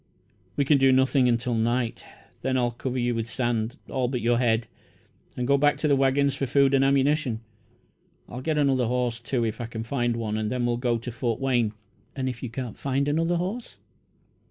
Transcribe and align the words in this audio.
"We 0.55 0.65
can 0.65 0.79
do 0.79 0.91
nothing 0.91 1.29
until 1.29 1.53
night. 1.53 2.03
Then 2.41 2.57
I'll 2.57 2.71
cover 2.71 2.97
you 2.97 3.13
with 3.13 3.29
sand 3.29 3.77
all 3.87 4.07
but 4.07 4.19
your 4.19 4.39
head, 4.39 4.65
and 5.37 5.45
go 5.45 5.59
back 5.59 5.77
to 5.77 5.87
the 5.87 5.95
waggons 5.95 6.33
for 6.33 6.47
food 6.47 6.73
and 6.73 6.83
ammunition. 6.83 7.41
I'll 8.27 8.41
get 8.41 8.57
another 8.57 8.87
horse, 8.87 9.19
too, 9.21 9.43
if 9.45 9.61
I 9.61 9.67
can 9.67 9.83
find 9.83 10.15
one, 10.15 10.37
and 10.37 10.51
then 10.51 10.65
we'll 10.65 10.77
go 10.77 10.97
to 10.97 11.11
Fort 11.11 11.39
Wayne." 11.39 11.73
"And 12.15 12.27
if 12.27 12.41
you 12.41 12.49
can't 12.49 12.75
find 12.79 13.07
another 13.07 13.35
horse?" 13.37 13.75